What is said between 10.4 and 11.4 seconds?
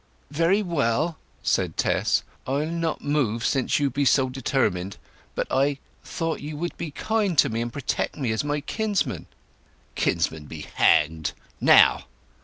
be hanged!